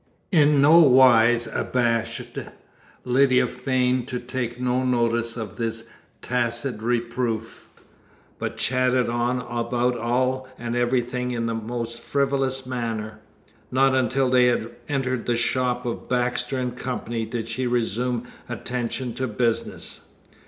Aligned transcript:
In 0.31 0.63
no 0.63 0.79
wise 0.79 1.45
abashed, 1.45 2.35
Lydia 3.05 3.45
feigned 3.45 4.07
to 4.07 4.17
take 4.19 4.59
no 4.59 4.83
notice 4.83 5.37
of 5.37 5.57
this 5.57 5.89
tacit 6.23 6.81
reproof, 6.81 7.67
but 8.39 8.57
chatted 8.57 9.09
on 9.09 9.41
about 9.41 9.95
all 9.95 10.47
and 10.57 10.75
everything 10.75 11.29
in 11.29 11.45
the 11.45 11.53
most 11.53 11.99
frivolous 11.99 12.65
manner. 12.65 13.19
Not 13.69 13.93
until 13.93 14.31
they 14.31 14.45
had 14.47 14.71
entered 14.89 15.27
the 15.27 15.37
shop 15.37 15.85
of 15.85 16.09
Baxter 16.09 16.67
& 16.73 16.75
Co. 16.75 17.01
did 17.07 17.47
she 17.47 17.67
resume 17.67 18.25
attention 18.49 19.13
to 19.13 19.27
business. 19.27 20.07